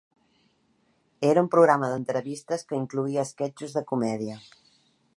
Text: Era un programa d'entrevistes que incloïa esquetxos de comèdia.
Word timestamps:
Era 1.27 1.43
un 1.45 1.51
programa 1.57 1.91
d'entrevistes 1.93 2.67
que 2.71 2.81
incloïa 2.81 3.29
esquetxos 3.29 3.79
de 3.81 3.89
comèdia. 3.93 4.43